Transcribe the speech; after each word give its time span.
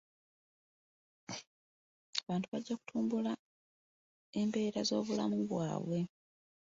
Abantu 2.23 2.47
bajja 2.49 2.73
kutumbula 2.79 3.31
embeera 4.41 4.81
z'obulamu 4.87 5.37
bwabwe. 5.49 5.99